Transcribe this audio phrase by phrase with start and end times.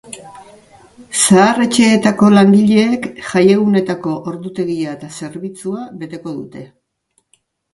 [1.23, 6.65] Zahar-etxeetako langileek jaiegunetako ordutegia eta zerbitzua beteko dute.